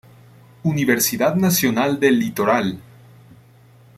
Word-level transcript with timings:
Universidad 0.63 1.35
Nacional 1.35 1.99
del 1.99 2.17
Litoral. 2.17 2.79